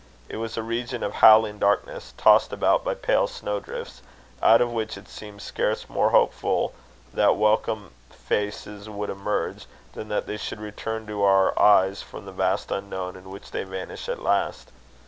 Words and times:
It 0.29 0.37
was 0.37 0.57
a 0.57 0.63
region 0.63 1.03
of 1.03 1.13
howling 1.13 1.59
darkness, 1.59 2.15
tossed 2.17 2.51
about 2.51 2.83
by 2.83 2.95
pale 2.95 3.27
snow 3.27 3.59
drifts; 3.59 4.01
out 4.41 4.59
of 4.59 4.71
which 4.71 4.97
it 4.97 5.07
seemed 5.07 5.43
scarce 5.43 5.87
more 5.87 6.09
hopeful 6.09 6.73
that 7.13 7.35
welcome 7.35 7.91
faces 8.09 8.89
would 8.89 9.11
emerge, 9.11 9.67
than 9.93 10.07
that 10.07 10.25
they 10.25 10.37
should 10.37 10.59
return 10.59 11.05
to 11.05 11.21
our 11.21 11.53
eyes 11.61 12.01
from 12.01 12.25
the 12.25 12.31
vast 12.31 12.71
unknown 12.71 13.15
in 13.15 13.29
which 13.29 13.51
they 13.51 13.63
vanish 13.63 14.09
at 14.09 14.23
last. 14.23 14.71